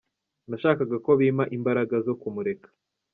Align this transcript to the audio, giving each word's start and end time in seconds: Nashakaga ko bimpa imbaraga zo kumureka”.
Nashakaga 0.49 0.95
ko 1.05 1.11
bimpa 1.19 1.43
imbaraga 1.57 1.95
zo 2.05 2.13
kumureka”. 2.21 2.67